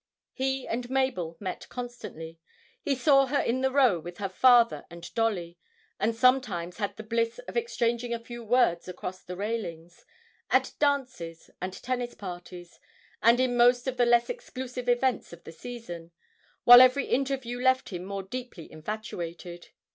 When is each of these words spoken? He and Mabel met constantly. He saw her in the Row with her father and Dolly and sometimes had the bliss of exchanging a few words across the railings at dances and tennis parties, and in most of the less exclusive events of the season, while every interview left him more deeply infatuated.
He 0.33 0.67
and 0.67 0.89
Mabel 0.89 1.37
met 1.39 1.69
constantly. 1.69 2.39
He 2.81 2.95
saw 2.95 3.27
her 3.27 3.39
in 3.39 3.61
the 3.61 3.69
Row 3.69 3.99
with 3.99 4.17
her 4.17 4.29
father 4.29 4.83
and 4.89 5.13
Dolly 5.13 5.59
and 5.99 6.15
sometimes 6.15 6.77
had 6.77 6.97
the 6.97 7.03
bliss 7.03 7.37
of 7.47 7.55
exchanging 7.55 8.11
a 8.11 8.17
few 8.17 8.43
words 8.43 8.87
across 8.87 9.21
the 9.21 9.37
railings 9.37 10.03
at 10.49 10.73
dances 10.79 11.51
and 11.61 11.71
tennis 11.71 12.15
parties, 12.15 12.79
and 13.21 13.39
in 13.39 13.55
most 13.55 13.85
of 13.85 13.97
the 13.97 14.07
less 14.07 14.27
exclusive 14.27 14.89
events 14.89 15.33
of 15.33 15.43
the 15.43 15.51
season, 15.51 16.09
while 16.63 16.81
every 16.81 17.05
interview 17.05 17.59
left 17.61 17.89
him 17.89 18.03
more 18.03 18.23
deeply 18.23 18.71
infatuated. 18.71 19.67